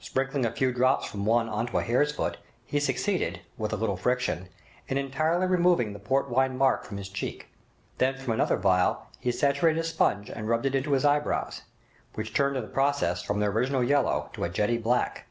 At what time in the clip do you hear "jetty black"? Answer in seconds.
14.48-15.28